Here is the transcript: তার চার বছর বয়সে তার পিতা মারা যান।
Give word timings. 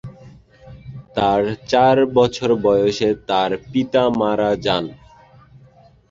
তার 1.15 1.41
চার 1.69 1.97
বছর 2.17 2.49
বয়সে 2.63 3.09
তার 3.29 3.51
পিতা 3.65 4.03
মারা 4.19 4.51
যান। 4.65 4.85